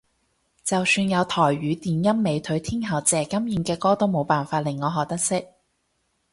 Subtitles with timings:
[0.63, 5.45] 就算有台語電音美腿天后謝金燕嘅歌都冇辦法令我學得識